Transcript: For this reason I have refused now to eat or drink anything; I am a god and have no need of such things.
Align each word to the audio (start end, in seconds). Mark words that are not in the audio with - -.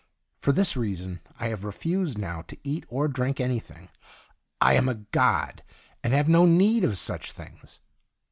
For 0.39 0.51
this 0.51 0.75
reason 0.75 1.19
I 1.39 1.49
have 1.49 1.63
refused 1.63 2.17
now 2.17 2.41
to 2.47 2.57
eat 2.63 2.85
or 2.89 3.07
drink 3.07 3.39
anything; 3.39 3.89
I 4.59 4.73
am 4.73 4.89
a 4.89 4.95
god 5.11 5.61
and 6.03 6.11
have 6.11 6.27
no 6.27 6.47
need 6.47 6.83
of 6.83 6.97
such 6.97 7.33
things. 7.33 7.77